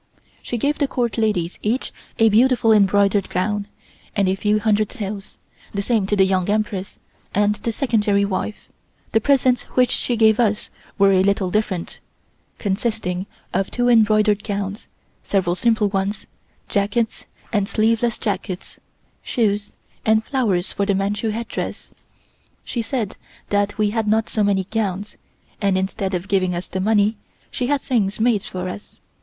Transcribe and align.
She 0.41 0.57
gave 0.57 0.79
the 0.79 0.87
Court 0.87 1.15
ladies 1.19 1.59
each 1.61 1.93
a 2.17 2.29
beautiful 2.29 2.73
embroidered 2.73 3.29
gown 3.29 3.67
and 4.15 4.27
a 4.27 4.33
few 4.33 4.57
hundred 4.57 4.89
taels, 4.89 5.37
the 5.75 5.83
same 5.83 6.07
to 6.07 6.15
the 6.15 6.25
Young 6.25 6.49
Empress 6.49 6.97
and 7.35 7.53
the 7.53 7.71
Secondary 7.71 8.25
wife. 8.25 8.67
The 9.11 9.21
presents 9.21 9.61
which 9.77 9.91
she 9.91 10.15
gave 10.17 10.39
us 10.39 10.71
were 10.97 11.11
a 11.11 11.21
little 11.21 11.51
different, 11.51 11.99
consisting 12.57 13.27
of 13.53 13.69
two 13.69 13.89
embroidered 13.89 14.43
gowns, 14.43 14.87
several 15.21 15.53
simple 15.55 15.87
ones, 15.87 16.25
jackets 16.67 17.27
and 17.53 17.69
sleeveless 17.69 18.17
jackets, 18.17 18.79
shoes, 19.21 19.73
and 20.03 20.23
flowers 20.25 20.73
for 20.73 20.87
the 20.87 20.95
Manchu 20.95 21.29
headdress. 21.29 21.93
She 22.63 22.81
said 22.81 23.17
that 23.49 23.77
we 23.77 23.91
had 23.91 24.07
not 24.07 24.29
so 24.29 24.43
many 24.43 24.63
gowns, 24.63 25.17
and 25.61 25.77
instead 25.77 26.15
of 26.15 26.27
giving 26.27 26.55
us 26.55 26.65
the 26.67 26.79
money, 26.81 27.17
she 27.51 27.67
had 27.67 27.81
things 27.83 28.19
made 28.19 28.41
for 28.41 28.67
us. 28.67 28.97